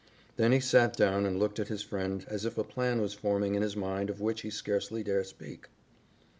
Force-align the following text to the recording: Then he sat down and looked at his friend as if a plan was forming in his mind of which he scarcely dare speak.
Then 0.35 0.51
he 0.51 0.59
sat 0.59 0.97
down 0.97 1.27
and 1.27 1.37
looked 1.37 1.59
at 1.59 1.67
his 1.67 1.83
friend 1.83 2.25
as 2.27 2.43
if 2.43 2.57
a 2.57 2.63
plan 2.63 3.01
was 3.01 3.13
forming 3.13 3.53
in 3.53 3.61
his 3.61 3.75
mind 3.75 4.09
of 4.09 4.19
which 4.19 4.41
he 4.41 4.49
scarcely 4.49 5.03
dare 5.03 5.23
speak. 5.23 5.67